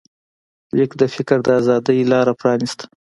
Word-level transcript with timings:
لیک 0.75 0.91
د 1.01 1.03
فکر 1.15 1.37
د 1.43 1.47
ازادۍ 1.59 1.99
لاره 2.11 2.33
پرانسته. 2.41 2.85